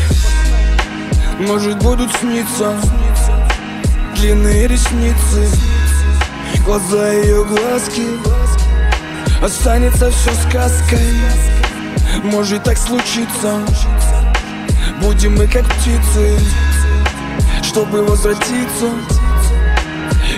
[1.40, 2.74] Может будут сниться
[4.16, 5.50] Длинные ресницы
[6.64, 8.04] Глаза ее глазки.
[9.44, 11.14] Останется все сказкой.
[12.24, 13.60] Может так случиться
[15.02, 16.40] Будем мы как птицы
[17.62, 18.90] Чтобы возвратиться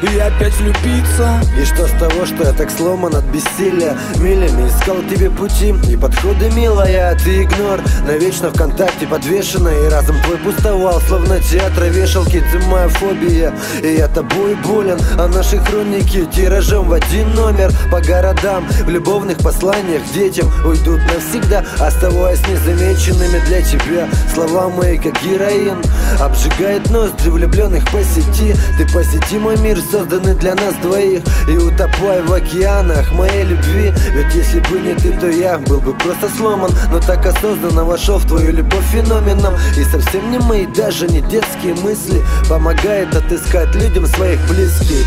[0.04, 1.42] и опять влюбиться.
[1.60, 3.98] И что с того, что я так сломан от бессилия?
[4.18, 5.74] Милями искал тебе пути.
[5.90, 12.44] И подходы, милая Ты игнор, навечно ВКонтакте подвешена И разом твой пустовал, словно театра вешалки.
[12.52, 15.00] Ты моя фобия, и я тобой болен.
[15.18, 17.72] А наши хроники тиражом в один номер.
[17.92, 20.52] По городам, в любовных посланиях детям.
[20.66, 24.08] Уйдут навсегда, оставаясь незамеченными для тебя.
[24.34, 25.82] Слова мои, как героин
[26.20, 28.56] Обжигает ноздри влюбленных по сети.
[28.78, 34.34] Ты посети мой мир, созданы для нас двоих И утопай в океанах моей любви Ведь
[34.36, 38.28] если бы не ты, то я был бы просто сломан Но так осознанно вошел в
[38.28, 44.40] твою любовь феноменом И совсем не мои, даже не детские мысли Помогает отыскать людям своих
[44.48, 45.06] близких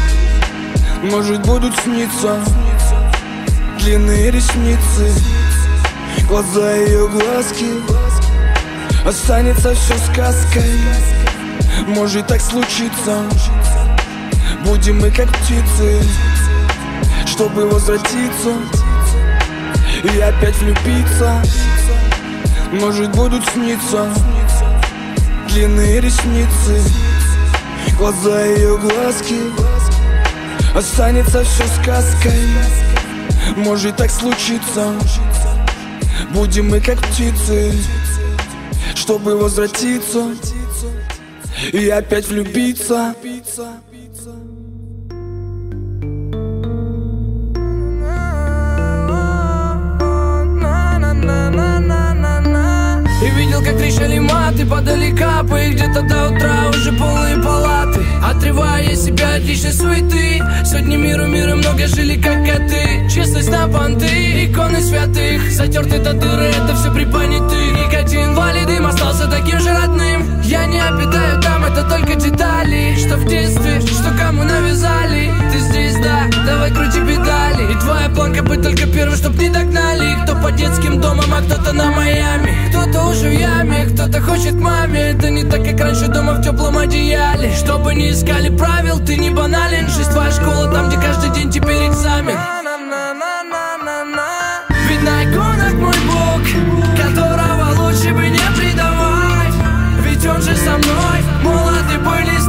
[1.03, 2.39] Может будут сниться
[3.81, 5.11] Длинные ресницы
[6.28, 7.66] Глаза ее глазки.
[9.05, 10.78] Останется все сказкой.
[11.89, 13.24] Может так случиться
[14.64, 16.01] Будем мы как птицы
[17.26, 18.55] Чтобы возвратиться
[20.05, 21.42] И опять влюбиться.
[22.72, 24.09] Может будут сниться
[25.48, 26.82] Длинные ресницы
[27.98, 29.36] Глаза ее глазки.
[30.74, 32.48] Останется все сказкой
[33.57, 34.94] Может так случиться
[36.32, 37.72] Будем мы как птицы
[38.94, 40.28] Чтобы возвратиться
[41.72, 43.14] И опять влюбиться
[43.61, 43.80] na
[53.22, 58.00] И видел, как трещали маты подали капы И где-то до утра уже полные палаты.
[58.24, 63.08] Отрывая себя от личной суеты Сотни миру мира много жили как коты.
[63.14, 65.52] Честность на понты, иконы святых.
[65.52, 71.40] Затерты до дыры, это все припоняты Никотин, валидым остался таким же родным Я не обитаю
[71.40, 72.96] там, это только детали.
[72.98, 75.30] Что в детстве, что кому навязали.
[75.53, 77.72] Ты здесь, да, давай крути педали.
[77.72, 80.16] И твоя планка быть только первым, чтоб не догнали.
[80.24, 82.68] Кто по детским домам, а кто-то на Майами.
[82.70, 85.12] Кто-то уже в яме, кто-то хочет маме.
[85.12, 87.55] Это не так, как раньше дома в теплом одеяле.
[87.55, 89.88] Чтобы не искали правил, ты не банален.
[89.88, 92.59] Жизнь твоя школа, там, где каждый день теперь экзамен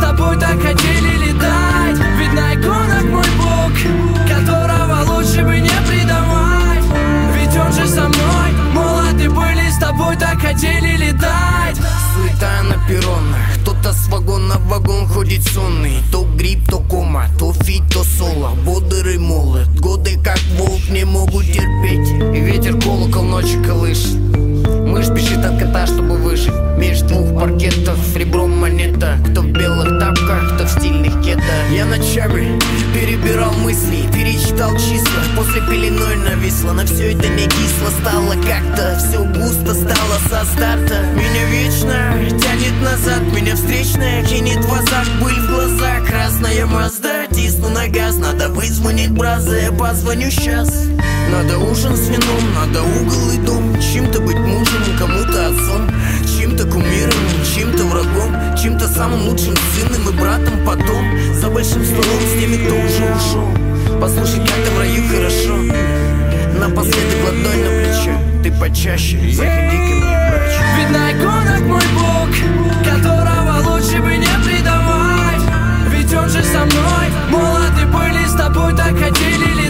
[0.01, 1.97] тобой, так хотели летать.
[2.17, 3.71] Ведь на иконах мой бог,
[4.27, 6.83] которого лучше бы не предавать.
[7.35, 11.77] Ведь он же со мной, молоды были с тобой, так хотели летать.
[12.13, 16.03] Суета на перронах Кто-то с вагона в вагон ходит сонный.
[16.11, 18.51] То грипп, то кома, то фит, то соло.
[18.65, 22.09] Бодрый молод, годы как волк не могут терпеть.
[22.35, 24.30] И ветер колокол ночи колышет
[24.91, 26.51] Мышь спешит от кота, чтобы выжить.
[26.77, 29.17] Меж двух паркетов ребром монета.
[29.29, 31.45] Кто в белых тапках, кто в стильных кедах.
[31.71, 32.59] Я ночами
[32.93, 38.33] перебирал мысли Перечитал числа, после пеленой нависло На все это не кисло стало.
[38.33, 41.05] Как-то Все густо стало со старта.
[41.15, 45.09] Меня вечно тянет назад Меня встречная кинет в азарт.
[45.21, 47.10] Быль в глазах, красная мазда
[47.41, 50.69] Тисну на газ, надо вызвонить браза Я позвоню сейчас
[51.31, 53.81] Надо ужин с вином, надо угол и дом.
[53.81, 55.89] Чем-то быть мужем, кому-то отцом.
[56.37, 57.13] Чем-то кумиром,
[57.55, 58.55] чем-то врагом.
[58.61, 61.03] Чем-то самым лучшим сыном и братом потом.
[61.33, 63.99] За большим столом с теми, кто уже ушел.
[63.99, 66.11] Послушай, как ты в раю хорошо.
[66.59, 72.29] Напоследок ладонь на плечо Ты почаще заходи ко мне, врач Ведь на иконах мой бог,
[72.85, 74.30] которого лучше бы не
[76.31, 79.60] же со мной, молоды были с тобой, так хотели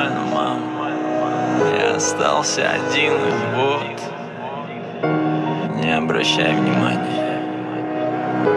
[0.00, 0.58] нормально, мам.
[1.78, 3.12] Я остался один,
[3.54, 4.00] вот.
[5.82, 7.42] Не обращай внимания.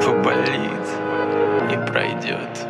[0.05, 0.63] Поболит
[1.69, 2.67] вот.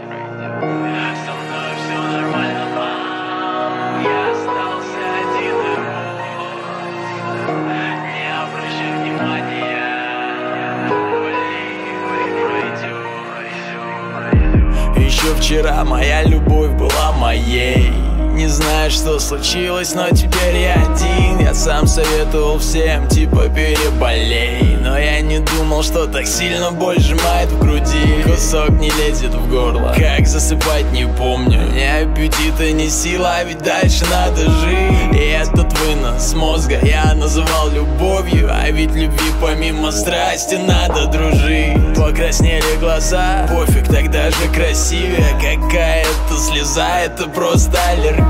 [8.09, 9.69] Не обращай внимания.
[10.89, 11.87] Поболит
[12.21, 13.13] и пройдет.
[14.97, 18.02] Еще вчера моя любовь была моей
[18.33, 21.39] Не знаю, что случилось, но теперь я один.
[21.39, 24.75] Я сам советовал всем, типа переболей.
[24.81, 28.23] Но я не думал, что так сильно боль сжимает в груди.
[28.25, 31.61] Кусок не лезет в горло, как засыпать не помню.
[31.73, 35.13] Ни аппетита, ни сила, а ведь дальше надо жить.
[35.13, 38.49] И этот вынос мозга я называл любовью.
[38.51, 41.77] А ведь любви помимо страсти надо дружить.
[41.95, 45.27] Покраснели глаза, пофиг, тогда же красивее.
[45.39, 48.22] Какая-то слеза, это просто аллергия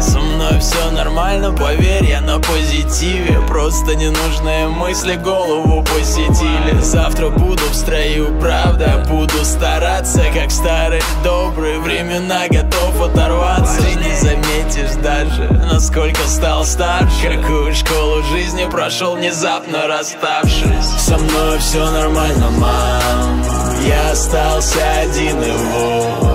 [0.00, 3.40] Со мной все нормально, поверь, я на позитиве.
[3.48, 6.80] Просто ненужные мысли голову посетили.
[6.80, 13.82] Завтра буду в строю, правда Буду стараться, как в старые добрые времена Готов оторваться.
[13.82, 17.36] Не заметишь даже, насколько стал старше.
[17.40, 20.86] Какую школу жизни прошел, внезапно расставшись.
[20.98, 23.42] Со мной все нормально, мам.
[23.86, 26.27] Я остался один и вот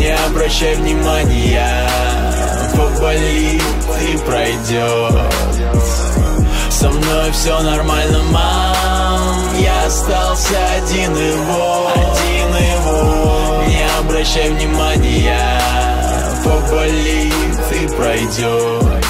[0.00, 1.86] Не обращай внимания
[2.72, 3.62] Поболит
[4.00, 5.12] и пройдет
[6.70, 11.92] Со мной все нормально, мам Я остался один и вот.
[11.96, 13.66] Один и вот.
[13.68, 15.60] Не обращай внимания
[16.44, 17.34] Поболит
[17.70, 19.00] и пройдет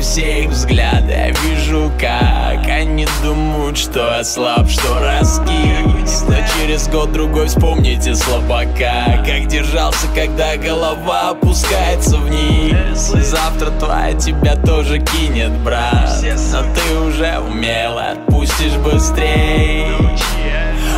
[0.00, 6.24] все их взгляды, я вижу, как Они думают, что я слаб, что раскис.
[6.28, 13.12] Но через год-другой вспомните слабака Как держался, когда голова опускается вниз.
[13.26, 16.22] Завтра твоя тебя тоже кинет, брат.
[16.52, 19.86] Но ты уже умело отпустишь быстрей.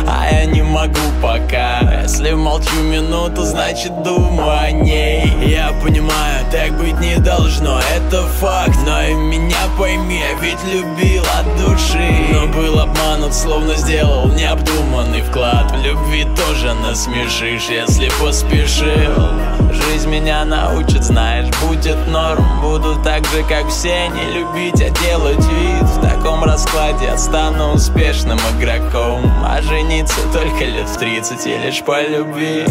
[0.07, 2.01] А я не могу пока.
[2.03, 5.31] Если молчу минуту, значит думаю о ней.
[5.45, 8.77] Я понимаю, так быть не должно, это факт.
[8.85, 12.27] Но и меня пойми, я ведь любил от души.
[12.31, 15.71] Но был обманут, словно сделал необдуманный вклад.
[15.71, 19.29] В любви тоже насмешишь, если поспешил.
[19.71, 22.61] Жизнь меня научит, знаешь, будет норм.
[22.61, 25.83] Буду так же, как все, не любить, а делать вид.
[25.83, 29.31] В таком раскладе я стану успешным игроком.
[29.45, 32.65] А жениться только лет в 30 и лишь по любви.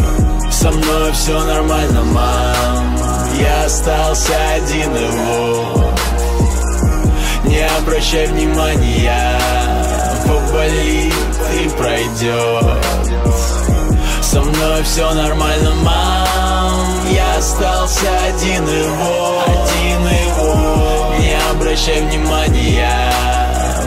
[0.51, 2.97] Со мной все нормально, мам.
[3.39, 5.99] Я остался один и вот
[7.45, 9.39] Не обращай внимания
[10.25, 11.13] Поболит
[11.61, 12.85] и пройдет
[14.21, 17.07] Со мной все нормально, мам.
[17.11, 23.13] Я остался один и вот Один и Не обращай внимания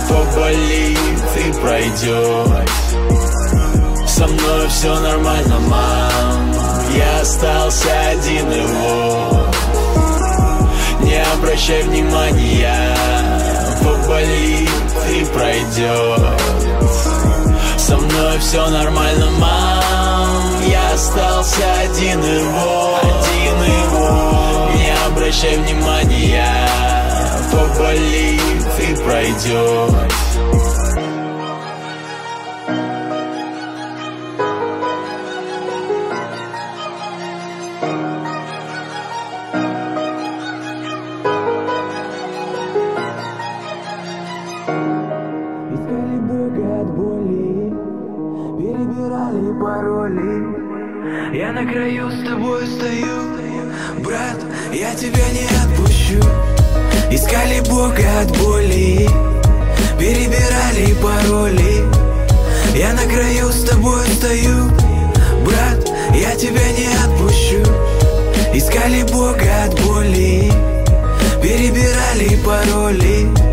[0.08, 0.98] Поболит
[1.36, 2.85] и пройдет
[4.16, 6.54] Со мной все нормально, мам.
[6.96, 9.56] Я остался один и вот
[11.02, 12.96] Не обращай внимания
[13.84, 14.70] Поболит
[15.10, 16.40] и пройдет
[17.76, 20.62] Со мной все нормально, мам.
[20.66, 26.70] Я остался один и вот Один и вот Не обращай внимания
[27.52, 28.40] Поболит
[28.80, 30.25] и пройдет
[54.96, 56.20] тебя не отпущу.
[57.10, 59.08] Искали Бога от боли,
[59.98, 61.84] перебирали пароли.
[62.74, 64.70] Я на краю с тобой стою,
[65.44, 67.62] брат, я тебя не отпущу.
[68.54, 70.50] Искали Бога от боли,
[71.42, 73.46] перебирали пароли.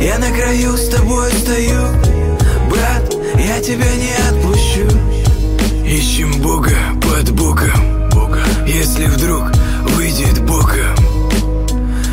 [0.00, 1.88] Я на краю с тобой стою
[2.70, 4.86] Брат, я тебя не отпущу
[5.84, 8.38] Ищем Бога под боком Бога.
[8.64, 9.57] Если вдруг
[9.98, 10.94] выйдет боком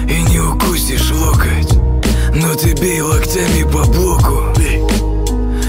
[0.09, 1.71] И не укусишь локоть
[2.33, 4.51] Но ты бей локтями по блоку.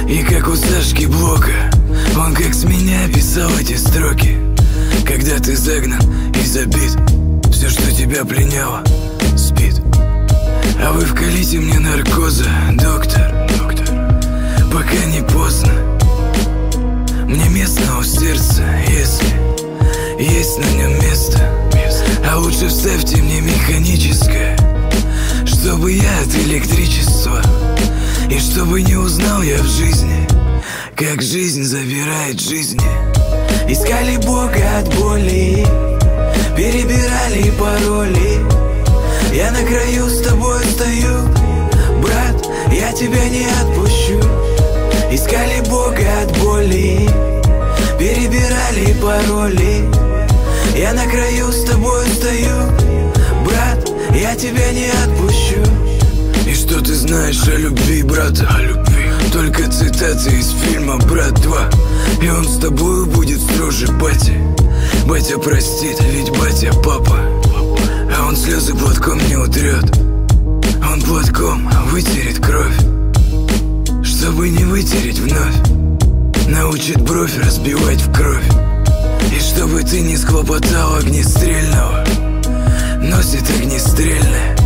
[0.09, 1.71] И как у Сашки Блока
[2.19, 4.39] Он как с меня писал эти строки.
[5.07, 6.01] Когда ты загнан
[6.35, 6.97] и забит
[7.53, 8.83] Все, что тебя пленяло,
[9.37, 9.83] спит.
[10.83, 12.49] А вы вкалите мне наркоза,
[12.83, 13.87] доктор, доктор
[14.73, 15.73] Пока не поздно.
[17.27, 19.37] Мне местного в сердце, если
[20.19, 21.06] Есть на нем
[22.37, 24.59] А лучше вставьте мне механическое
[25.47, 27.41] Чтобы я от электричества
[28.31, 30.29] И чтобы не узнал я в жизни
[30.97, 32.85] Как жизнь забирает жизни.
[33.67, 35.67] Искали Бога от боли
[36.55, 38.45] Перебирали пароли.
[39.33, 41.29] Я на краю с тобой стою
[42.03, 44.21] Брат, я тебя не отпущу.
[45.11, 47.09] Искали Бога от боли
[47.99, 50.06] Перебирали пароли
[50.77, 52.71] Я на краю с тобой стою.
[53.47, 55.63] Брат, я тебя не отпущу.
[56.47, 58.47] И что ты знаешь о любви, брата?
[58.55, 59.11] О любви.
[59.33, 64.39] Только цитаты из фильма «Брат 2» И он с тобою будет строже бати
[65.07, 67.21] Батя простит, ведь батя папа.
[68.15, 69.97] А он слезы платком не утрет
[70.93, 72.77] Он платком вытерет кровь.
[74.05, 75.57] Чтобы не вытереть вновь.
[76.49, 78.66] Научит бровь разбивать в кровь
[79.47, 82.05] чтобы ты не схлопотал огнестрельного
[83.01, 84.57] Носит огнестрельное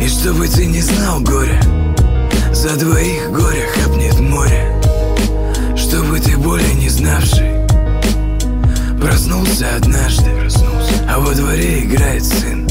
[0.00, 1.60] И чтобы ты не знал горя
[2.52, 4.74] За двоих горя хапнет море.
[5.76, 7.50] Чтобы ты боли не знавший
[8.98, 10.30] Проснулся однажды.
[11.08, 12.66] А во дворе играет сын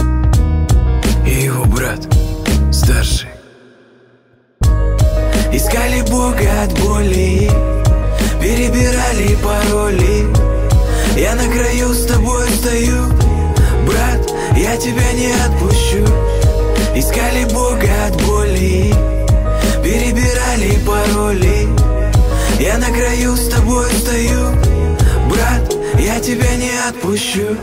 [1.27, 1.99] И его брат
[2.71, 3.30] старший.
[5.51, 7.51] Искали Бога от боли
[8.41, 10.09] Перебирали пароли
[11.60, 13.05] краю с тобой стою.
[13.86, 16.05] Брат, я тебя не отпущу.
[16.95, 18.93] Искали Бога от боли
[19.84, 21.68] Перебирали пароли.
[22.60, 24.51] Я на краю с тобой стою.
[25.30, 27.57] Брат, я тебя не отпущу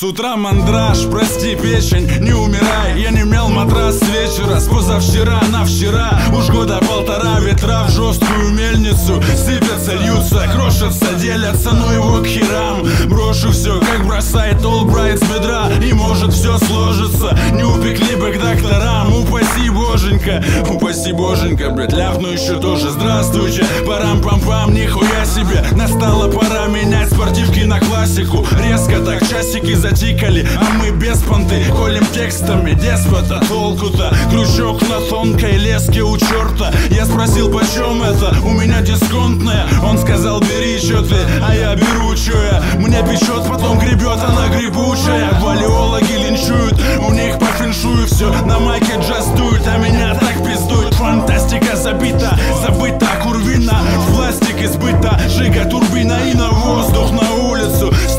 [0.00, 2.98] С утра мандраж, прости печень, не умирай.
[2.98, 6.18] Я не мяу матрас с вечера С позавчера на вчера.
[6.34, 12.82] Уж года полтора ветра в жесткую мельницу Сыпятся, льются, крошатся, делятся Ну его к херам.
[13.10, 17.38] Брошу все, как бросает Олбрайт с бедра И может все сложится.
[17.52, 22.88] Не упекли бы к докторам Упаси боженька, упаси боженька Блядь, ляпну еще тоже.
[22.88, 25.62] Здравствуйте, парам-пам-пам, нихуя себе.
[25.72, 28.46] Настала пора менять спортивки на классику.
[28.62, 31.64] Резко так часики затикали А мы без понты.
[31.76, 34.14] Колем текстами Деспота, толку-то?
[34.30, 38.36] Крючок на тонкой леске у черта Я спросил, почем это?
[38.44, 39.66] У меня дисконтная.
[39.82, 41.16] Он сказал, бери, чё ты?
[41.42, 42.62] А я беру, чё я?
[42.78, 48.94] Мне печет, потом гребет, она грибучая Валиологи линчуют, у них по феншую все На майке
[49.00, 50.94] джаз дует, а меня так пиздует.
[50.94, 53.80] Фантастика забита, забыта курвина.
[53.98, 56.18] В пластик избыта, жига турбина.
[56.30, 58.16] И на воздух, на улицу С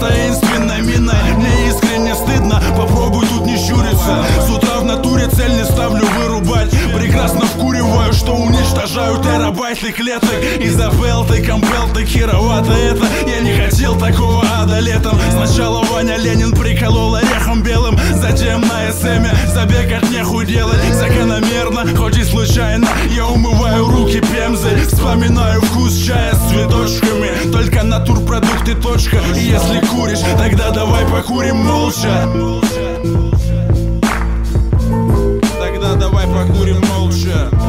[1.82, 4.24] искренне стыдно, попробуй тут не щуриться.
[4.46, 6.72] С утра в натуре цель не ставлю вырубать.
[6.96, 10.30] Прекрасно вкуриваю, что уничтожаю терабайты клеток.
[10.60, 13.06] Из-за белты, компелты, херовато это.
[13.28, 15.18] Я не хотел такого ада летом.
[15.32, 17.98] Сначала Ваня Ленин приколол орехом белым
[18.32, 22.88] Затем на эсэме забег от нехуй делать Закономерно, хоть и случайно.
[23.10, 27.52] Я умываю руки пемзой Вспоминаю вкус чая с цветочками.
[27.52, 29.18] Только натурпродукты точка.
[29.36, 32.26] И если куришь, тогда давай покурим молча.
[35.60, 37.61] Тогда давай покурим молча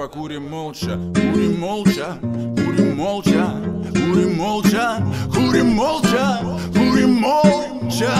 [0.00, 2.16] покурим молча Курим молча,
[2.56, 3.50] курим молча
[3.92, 4.96] Курим молча,
[5.34, 6.40] курим молча
[6.72, 8.14] Курим молча,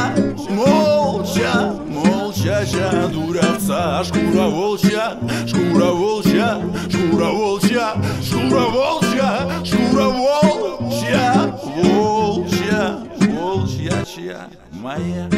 [0.51, 5.17] молча Молча, ща, дуравца Шкура волчья,
[5.47, 6.61] шкура волчья
[6.91, 9.31] Шкура волчья, шкура волчья
[9.65, 15.29] Шкура волчья, волчья Волчья, чья, моя.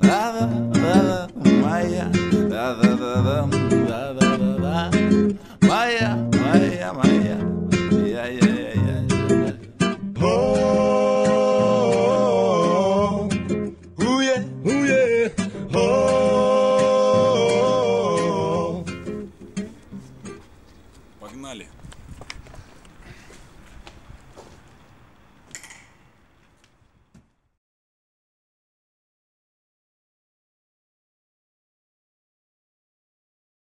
[0.00, 2.06] Да-да-да, моя.
[2.12, 4.32] Да-да-да-да, да-да-да-да
[6.62, 7.51] Моя, моя,